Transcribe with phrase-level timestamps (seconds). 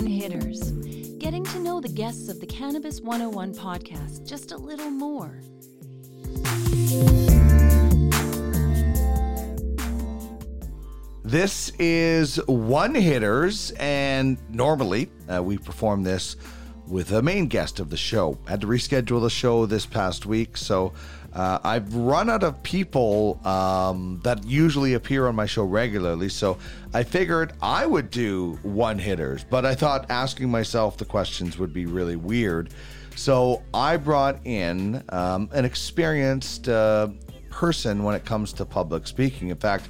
[0.00, 0.70] This is One Hitters,
[1.18, 5.42] getting to know the guests of the Cannabis 101 podcast just a little more.
[11.22, 16.36] This is One Hitters, and normally uh, we perform this
[16.90, 18.36] with a main guest of the show.
[18.48, 20.92] Had to reschedule the show this past week, so
[21.32, 26.28] uh, I've run out of people um, that usually appear on my show regularly.
[26.28, 26.58] So
[26.92, 31.72] I figured I would do one hitters, but I thought asking myself the questions would
[31.72, 32.70] be really weird.
[33.14, 37.08] So I brought in um, an experienced uh,
[37.50, 39.50] person when it comes to public speaking.
[39.50, 39.88] In fact,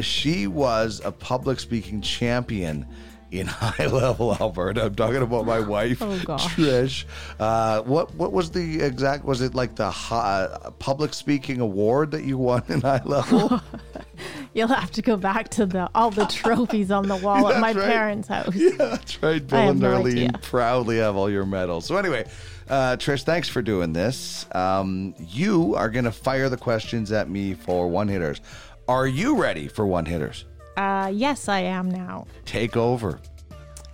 [0.00, 2.86] she was a public speaking champion
[3.30, 4.86] in high level Alberta.
[4.86, 6.16] I'm talking about my wife, Oh.
[6.16, 7.04] Trish.
[7.38, 9.24] Uh, what what was the exact?
[9.24, 13.60] Was it like the hi, public speaking award that you won in high level?
[14.54, 17.72] You'll have to go back to the all the trophies on the wall at my
[17.72, 17.84] right.
[17.92, 18.54] parents' house.
[18.54, 19.46] yeah, that's right.
[19.46, 20.30] Bill and no Darlene idea.
[20.42, 21.84] proudly have all your medals.
[21.84, 22.26] So anyway,
[22.68, 24.46] uh, Trish, thanks for doing this.
[24.54, 28.40] Um, you are going to fire the questions at me for one hitters.
[28.88, 30.46] Are you ready for one hitters?
[30.76, 32.26] Uh, yes, I am now.
[32.44, 33.18] Take over.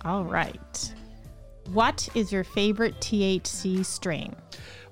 [0.03, 0.93] All right.
[1.71, 4.35] What is your favorite THC strain?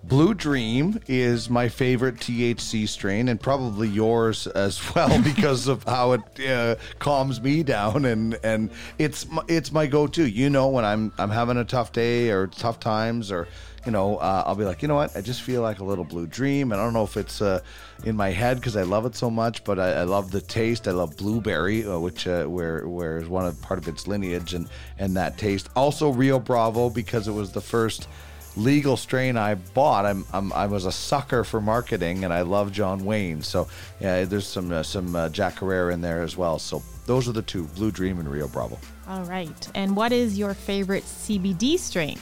[0.03, 6.13] Blue Dream is my favorite THC strain, and probably yours as well because of how
[6.13, 10.27] it uh, calms me down, and and it's my, it's my go-to.
[10.27, 13.47] You know, when I'm I'm having a tough day or tough times, or
[13.85, 16.03] you know, uh, I'll be like, you know what, I just feel like a little
[16.03, 17.61] Blue Dream, and I don't know if it's uh,
[18.03, 20.87] in my head because I love it so much, but I, I love the taste.
[20.87, 24.55] I love blueberry, uh, which uh, where where is one of part of its lineage,
[24.55, 25.69] and and that taste.
[25.75, 28.07] Also Rio Bravo because it was the first
[28.55, 30.05] legal strain I bought.
[30.05, 33.41] I'm, I'm I was a sucker for marketing, and I love John Wayne.
[33.41, 33.67] So
[33.99, 36.59] yeah, there's some uh, some uh, Jack Herer in there as well.
[36.59, 38.79] So those are the two: Blue Dream and Rio Bravo.
[39.07, 39.69] All right.
[39.75, 42.17] And what is your favorite CBD strain?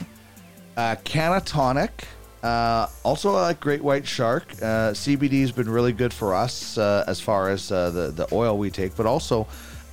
[0.76, 2.04] Uh, Cannatonic.
[2.42, 4.50] Uh, also, I like Great White Shark.
[4.54, 8.26] Uh, CBD has been really good for us uh, as far as uh, the the
[8.34, 9.46] oil we take, but also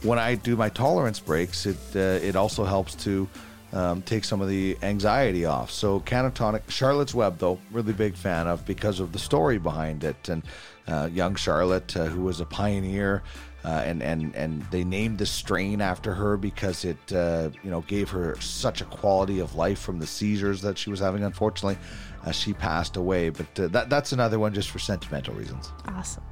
[0.03, 3.27] when I do my tolerance breaks, it uh, it also helps to
[3.73, 5.71] um, take some of the anxiety off.
[5.71, 10.29] So Cannatonic, Charlotte's Web, though, really big fan of because of the story behind it
[10.29, 10.43] and
[10.87, 13.23] uh, young Charlotte, uh, who was a pioneer.
[13.65, 17.81] Uh, and and and they named the strain after her because it uh, you know
[17.81, 21.23] gave her such a quality of life from the seizures that she was having.
[21.23, 21.77] Unfortunately,
[22.23, 23.29] uh, she passed away.
[23.29, 25.73] But uh, that that's another one just for sentimental reasons.
[25.87, 26.23] Awesome.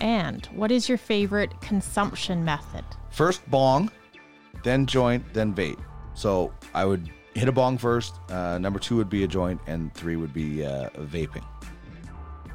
[0.00, 2.84] And what is your favorite consumption method?
[3.10, 3.90] First bong,
[4.62, 5.82] then joint, then vape.
[6.14, 8.14] So I would hit a bong first.
[8.30, 11.44] Uh, number two would be a joint, and three would be uh, vaping.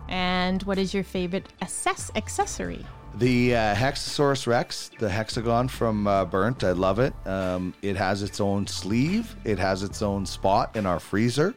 [0.08, 2.86] And what is your favorite assess- accessory?
[3.16, 7.14] The uh, Hexasaurus Rex, the hexagon from uh, Burnt, I love it.
[7.26, 9.36] Um, it has its own sleeve.
[9.44, 11.54] It has its own spot in our freezer.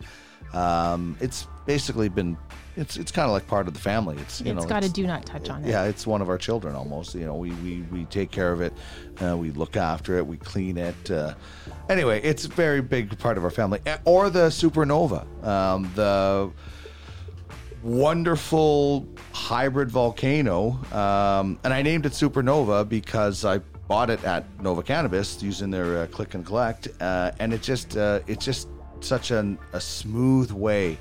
[0.55, 2.37] Um, it's basically been,
[2.77, 4.17] it's it's kind of like part of the family.
[4.21, 5.69] It's you It's know, got a do not touch on it.
[5.69, 7.15] yeah, it's one of our children almost.
[7.15, 8.73] You know, we we, we take care of it,
[9.23, 11.11] uh, we look after it, we clean it.
[11.11, 11.35] Uh,
[11.89, 13.81] anyway, it's a very big part of our family.
[13.87, 16.51] Uh, Or the supernova, um, the
[17.83, 23.59] wonderful hybrid volcano, um, and I named it Supernova because I
[23.89, 27.97] bought it at Nova Cannabis using their uh, click and collect, uh, and it just
[27.97, 28.69] uh, it's just
[29.01, 30.97] such an, a smooth way.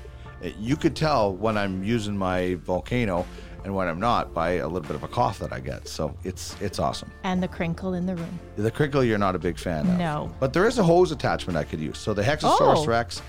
[0.58, 3.24] You could tell when I'm using my volcano
[3.64, 5.86] and when I'm not by a little bit of a cough that I get.
[5.86, 7.12] So it's it's awesome.
[7.22, 8.38] And the crinkle in the room.
[8.56, 9.98] The crinkle you're not a big fan of.
[9.98, 10.34] No.
[10.40, 11.98] But there is a hose attachment I could use.
[11.98, 12.86] So the Hexasaurus Oh.
[12.86, 13.22] Rex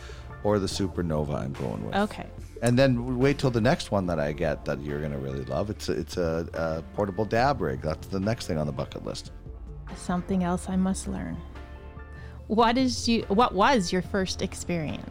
[0.43, 1.95] or the Supernova I'm going with.
[1.95, 2.25] Okay.
[2.63, 5.69] And then wait till the next one that I get that you're gonna really love.
[5.69, 7.81] It's a, it's a, a portable dab rig.
[7.81, 9.31] That's the next thing on the bucket list.
[9.95, 11.37] Something else I must learn.
[12.47, 15.09] What is you what was your first experience?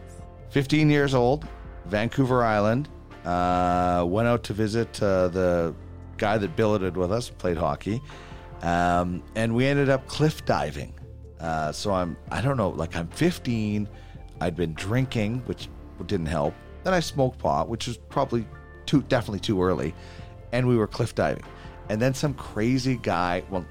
[0.51, 1.47] 15 years old,
[1.87, 2.89] Vancouver Island.
[3.25, 5.75] Uh, went out to visit uh, the
[6.17, 8.03] guy that billeted with us, played hockey,
[8.63, 10.93] um, and we ended up cliff diving.
[11.39, 13.89] Uh, so I'm I don't know, like I'm 15.
[14.41, 15.69] I'd been drinking, which
[16.07, 16.55] didn't help.
[16.83, 18.45] Then I smoked pot, which was probably
[18.87, 19.95] too definitely too early,
[20.51, 21.45] and we were cliff diving.
[21.89, 23.67] And then some crazy guy, well,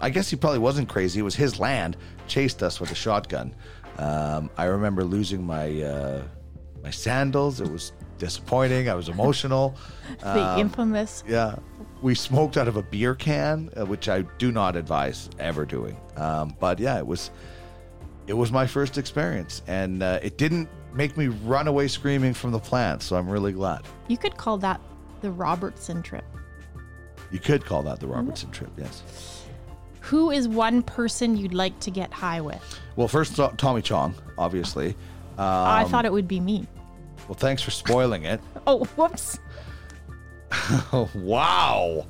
[0.00, 1.20] I guess he probably wasn't crazy.
[1.20, 1.96] It was his land.
[2.28, 3.54] Chased us with a shotgun.
[3.98, 6.22] Um, I remember losing my uh,
[6.86, 7.60] my sandals.
[7.60, 8.88] It was disappointing.
[8.88, 9.74] I was emotional.
[10.20, 11.56] The Um, infamous yeah,
[12.00, 15.96] we smoked out of a beer can, uh, which I do not advise ever doing.
[16.16, 17.30] Um, but yeah, it was
[18.28, 22.52] it was my first experience, and uh, it didn't make me run away screaming from
[22.52, 23.02] the plant.
[23.02, 23.80] So I'm really glad.
[24.06, 24.80] you could call that
[25.22, 26.24] the Robertson trip.
[27.32, 28.70] You could call that the Robertson trip.
[28.78, 29.02] Yes.
[30.02, 32.62] Who is one person you'd like to get high with?
[32.94, 34.94] Well, first Tommy Chong, obviously.
[35.36, 36.66] I Um, thought it would be me.
[37.28, 38.40] Well, thanks for spoiling it.
[38.66, 39.38] Oh, whoops.
[41.14, 42.06] Wow.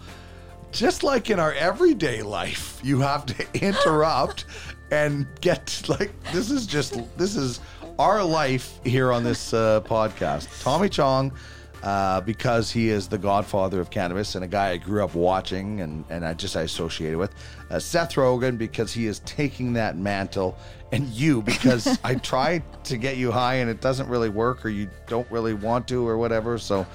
[0.73, 4.44] Just like in our everyday life, you have to interrupt
[4.91, 7.61] and get like this is just this is
[7.99, 10.62] our life here on this uh, podcast.
[10.62, 11.32] Tommy Chong,
[11.82, 15.81] uh, because he is the godfather of cannabis and a guy I grew up watching
[15.81, 17.34] and, and I just I associated with.
[17.70, 20.56] Uh, Seth Rogen, because he is taking that mantle.
[20.93, 24.69] And you, because I try to get you high and it doesn't really work or
[24.69, 26.58] you don't really want to or whatever.
[26.58, 26.87] So.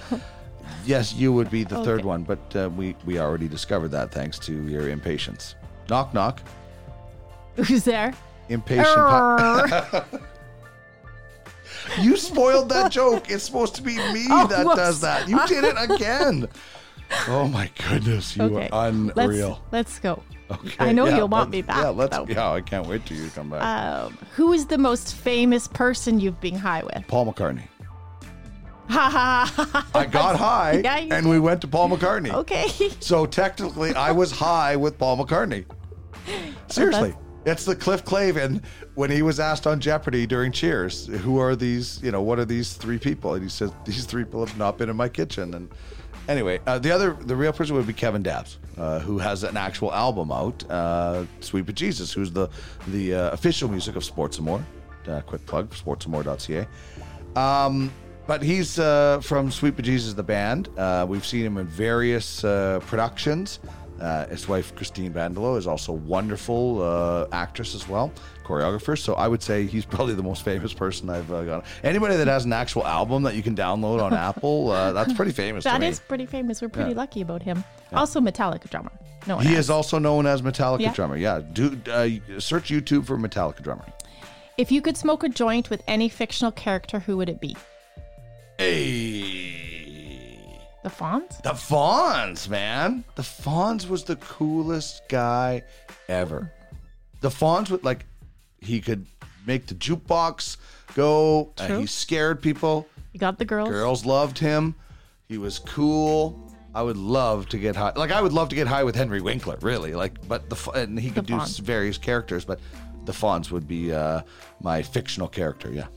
[0.85, 4.39] Yes, you would be the third one, but uh, we we already discovered that thanks
[4.39, 5.55] to your impatience.
[5.89, 6.41] Knock knock.
[7.55, 8.13] Who's there?
[8.49, 8.87] Impatient.
[11.99, 13.29] you spoiled that joke.
[13.29, 15.27] It's supposed to be me Oh, that does that.
[15.27, 16.47] You did it again.
[17.27, 18.69] Oh my goodness, you okay.
[18.71, 19.61] are unreal.
[19.71, 20.23] Let's, let's go.
[20.49, 21.77] Okay, I know yeah, you'll want me back.
[21.77, 22.15] Yeah, let's.
[22.15, 22.25] though.
[22.27, 23.63] Yeah, I can't wait till you come back.
[23.63, 27.05] Um, who is the most famous person you've been high with?
[27.07, 27.67] Paul McCartney.
[28.89, 29.87] Ha ha ha.
[29.95, 32.33] I got high, Yeah, and we went to Paul McCartney.
[32.33, 32.67] Okay.
[32.99, 35.65] So technically, I was high with Paul McCartney.
[36.67, 37.15] Seriously.
[37.43, 41.99] It's the Cliff Clavin when he was asked on Jeopardy during Cheers, who are these,
[42.03, 43.33] you know, what are these three people?
[43.33, 45.55] And he says, these three people have not been in my kitchen.
[45.55, 45.71] And
[46.27, 49.57] anyway, uh, the other, the real person would be Kevin Dabbs, uh, who has an
[49.57, 52.47] actual album out, uh, Sweet But Jesus, who's the,
[52.89, 54.63] the uh, official music of Sports and More.
[55.07, 56.67] Uh, quick plug, sportsandmore.ca.
[57.35, 57.91] Um,
[58.27, 60.69] but he's uh, from Sweet Jesus the band.
[61.09, 63.59] We've seen him in various productions.
[64.01, 68.11] Uh, his wife, Christine Bandelow, is also a wonderful uh, actress as well,
[68.43, 68.97] choreographer.
[68.97, 71.65] So I would say he's probably the most famous person I've uh, got.
[71.83, 75.31] Anybody that has an actual album that you can download on Apple, uh, that's pretty
[75.31, 75.87] famous to That me.
[75.87, 76.61] is pretty famous.
[76.61, 76.97] We're pretty Yeah.
[76.97, 77.63] lucky about him.
[77.93, 78.91] Also, Metallica drummer.
[79.27, 80.93] No he is also known as Metallica Yeah.
[80.93, 81.15] drummer.
[81.15, 82.09] Yeah, do uh,
[82.39, 83.85] search YouTube for Metallica drummer.
[84.57, 87.55] If you could smoke a joint with any fictional character, who would it be?
[88.57, 89.50] Hey.
[90.83, 91.41] The Fonz?
[91.43, 93.03] The Fonz, man.
[93.15, 95.63] The Fonz was the coolest guy
[96.07, 96.51] ever.
[97.21, 98.05] The Fonz would like
[98.59, 99.05] he could
[99.45, 100.57] make the jukebox
[100.95, 101.53] go.
[101.57, 101.79] Uh, True.
[101.79, 102.87] he scared people.
[103.11, 103.69] He got the girls.
[103.69, 104.75] Girls loved him.
[105.27, 106.51] He was cool.
[106.73, 107.91] I would love to get high.
[107.95, 109.93] Like I would love to get high with Henry Winkler, really.
[109.93, 111.59] Like, but the and he could do Fonz.
[111.59, 112.59] various characters, but
[113.05, 114.21] the Fonz would be uh,
[114.61, 115.71] my fictional character.
[115.71, 115.87] Yeah,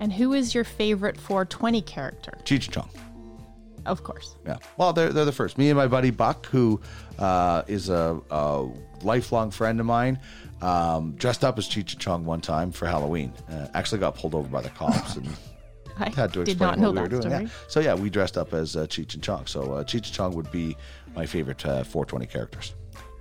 [0.00, 2.36] And who is your favorite 420 character?
[2.44, 2.90] Cheech and Chong.
[3.86, 4.36] Of course.
[4.44, 4.58] Yeah.
[4.76, 5.58] Well, they're, they're the first.
[5.58, 6.80] Me and my buddy Buck, who
[7.18, 8.68] uh, is a, a
[9.02, 10.18] lifelong friend of mine,
[10.62, 13.32] um, dressed up as Cheech and Chong one time for Halloween.
[13.50, 15.28] Uh, actually got pulled over by the cops and
[15.98, 17.22] I had to explain what we were doing.
[17.22, 17.44] story.
[17.44, 17.48] Yeah.
[17.68, 19.46] So, yeah, we dressed up as uh, Cheech and Chong.
[19.46, 20.76] So, uh, Cheech and Chong would be
[21.14, 22.74] my favorite uh, 420 characters.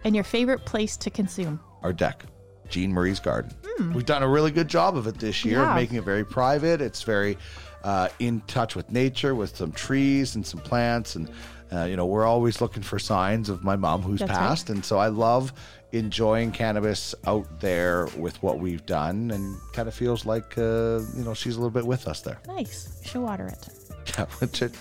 [0.03, 1.59] And your favorite place to consume?
[1.83, 2.25] Our deck,
[2.69, 3.51] Jean Marie's garden.
[3.93, 5.75] We've done a really good job of it this year, have.
[5.75, 6.81] making it very private.
[6.81, 7.37] It's very
[7.83, 11.29] uh, in touch with nature, with some trees and some plants, and
[11.73, 14.37] uh, you know we're always looking for signs of my mom who's That's right.
[14.37, 15.51] passed, and so I love
[15.91, 21.23] enjoying cannabis out there with what we've done, and kind of feels like uh, you
[21.23, 22.39] know she's a little bit with us there.
[22.47, 23.01] Nice.
[23.05, 23.69] Should water it.
[24.19, 24.25] Yeah,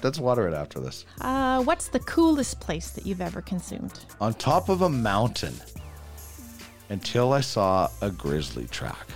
[0.03, 1.07] let's water it after this.
[1.21, 4.05] Uh, what's the coolest place that you've ever consumed?
[4.21, 5.55] on top of a mountain
[6.89, 9.07] until I saw a grizzly track.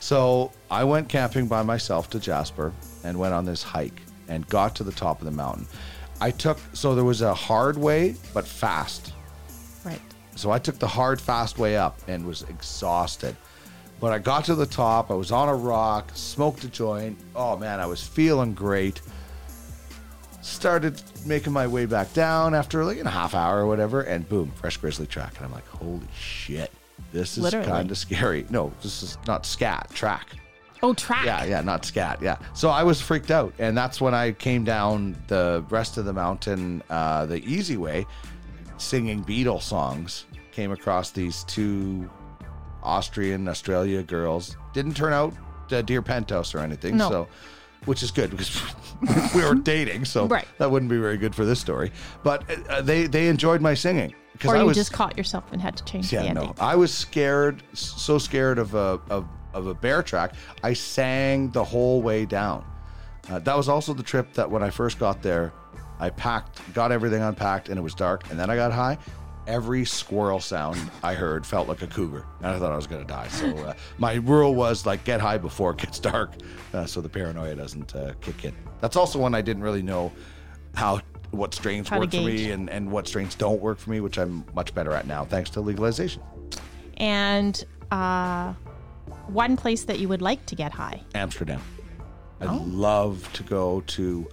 [0.00, 2.72] So I went camping by myself to Jasper
[3.04, 5.66] and went on this hike and got to the top of the mountain.
[6.20, 9.12] I took, so there was a hard way, but fast.
[9.84, 10.00] Right.
[10.36, 13.36] So I took the hard, fast way up and was exhausted.
[14.00, 17.18] But I got to the top, I was on a rock, smoked a joint.
[17.36, 19.00] Oh man, I was feeling great.
[20.42, 24.50] Started making my way back down after like a half hour or whatever, and boom,
[24.56, 25.36] fresh grizzly track.
[25.36, 26.70] And I'm like, holy shit,
[27.12, 28.44] this is kind of scary.
[28.50, 30.28] No, this is not scat, track.
[30.82, 31.24] Oh, track.
[31.24, 32.20] Yeah, yeah, not scat.
[32.20, 32.38] Yeah.
[32.54, 36.12] So I was freaked out, and that's when I came down the rest of the
[36.12, 38.04] mountain uh, the easy way,
[38.78, 40.26] singing Beatles songs.
[40.50, 42.10] Came across these two
[42.82, 44.56] Austrian Australia girls.
[44.72, 45.32] Didn't turn out
[45.70, 46.96] uh, dear penthouse or anything.
[46.96, 47.08] No.
[47.08, 47.28] So,
[47.86, 48.60] which is good because
[49.34, 50.46] we were dating, so Right.
[50.58, 51.92] that wouldn't be very good for this story.
[52.22, 55.44] But uh, they they enjoyed my singing because Or I you was just caught yourself
[55.52, 56.44] and had to change the yeah, ending.
[56.46, 56.54] no.
[56.60, 60.34] I was scared, so scared of a of, of a bear track.
[60.62, 62.64] I sang the whole way down.
[63.30, 65.52] Uh, that was also the trip that when I first got there,
[66.00, 68.28] I packed, got everything unpacked, and it was dark.
[68.30, 68.98] And then I got high.
[69.46, 73.04] Every squirrel sound I heard felt like a cougar, and I thought I was gonna
[73.04, 73.26] die.
[73.28, 76.32] So uh, my rule was like get high before it gets dark,
[76.72, 78.54] uh, so the paranoia doesn't uh, kick in.
[78.80, 80.12] That's also when I didn't really know
[80.74, 81.00] how
[81.32, 84.18] what strains How work for me and, and what strains don't work for me, which
[84.18, 86.22] I'm much better at now thanks to legalization.
[86.98, 88.52] And uh,
[89.28, 91.00] one place that you would like to get high.
[91.14, 91.60] Amsterdam.
[92.40, 92.62] I'd Oh.
[92.66, 94.28] love to go to,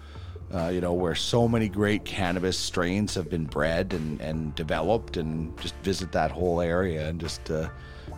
[0.54, 5.18] uh, you know, where so many great cannabis strains have been bred and, and developed,
[5.18, 7.70] and just visit that whole area and just, uh,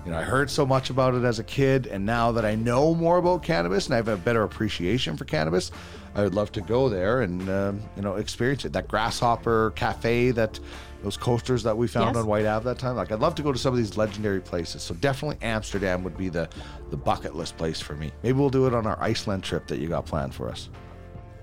[0.05, 2.55] you know, I heard so much about it as a kid, and now that I
[2.55, 5.71] know more about cannabis and I have a better appreciation for cannabis,
[6.15, 8.73] I would love to go there and, um, you know, experience it.
[8.73, 10.59] That Grasshopper Cafe, that
[11.03, 12.23] those coasters that we found Yes.
[12.23, 12.95] on White Ave that time.
[12.95, 14.83] Like, I'd love to go to some of these legendary places.
[14.83, 16.47] So definitely Amsterdam would be the
[16.91, 18.11] the bucket list place for me.
[18.23, 20.69] Maybe we'll do it on our Iceland trip that you got planned for us.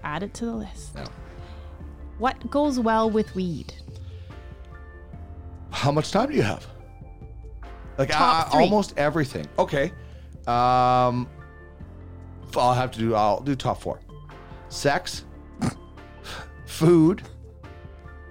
[0.04, 0.92] Add it to the list.
[0.94, 1.06] Yeah.
[2.18, 3.74] What goes well with weed?
[5.70, 6.66] How much time do you have?
[7.98, 8.64] Like Top uh, three.
[8.64, 9.46] almost everything.
[9.58, 9.92] Okay.
[10.46, 11.28] Um,
[12.56, 13.14] I'll have to do.
[13.14, 14.00] I'll do top four:
[14.68, 15.24] sex,
[16.66, 17.22] food,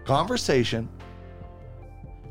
[0.06, 0.90] conversation,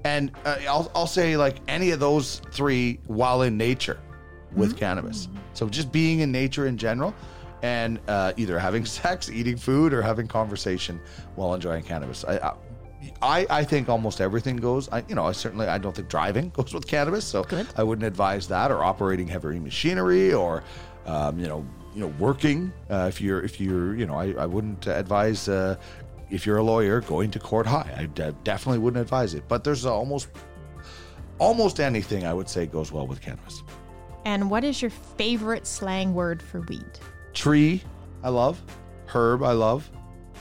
[0.04, 4.00] and uh, I'll I'll say like any of those three while in nature
[4.52, 5.28] with cannabis.
[5.52, 7.14] So just being in nature in general.
[7.66, 11.00] And uh, either having sex, eating food, or having conversation
[11.34, 12.24] while enjoying cannabis.
[12.24, 12.54] I, I
[13.22, 14.88] I, I think almost everything goes.
[14.90, 17.66] I, you know, I certainly I don't think driving goes with cannabis, so Good.
[17.76, 20.62] I wouldn't advise that or operating heavy machinery or,
[21.06, 22.72] um, you know, you know, working.
[22.90, 25.76] Uh, if you're if you're you know, I, I wouldn't advise uh,
[26.30, 27.92] if you're a lawyer going to court high.
[27.96, 29.44] I definitely wouldn't advise it.
[29.48, 30.28] But there's almost
[31.38, 33.62] almost anything I would say goes well with cannabis.
[34.24, 36.98] And what is your favorite slang word for weed?
[37.36, 37.82] Tree,
[38.22, 38.60] I love.
[39.06, 39.88] Herb, I love.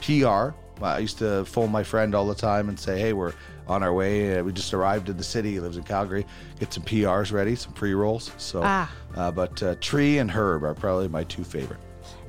[0.01, 0.51] PR.
[0.81, 3.33] I used to phone my friend all the time and say, "Hey, we're
[3.67, 4.39] on our way.
[4.39, 5.51] Uh, we just arrived in the city.
[5.51, 6.25] He lives in Calgary.
[6.57, 8.89] Get some PRs ready, some pre rolls." So, Ah.
[9.15, 11.79] uh, but uh, tree and herb are probably my two favorite.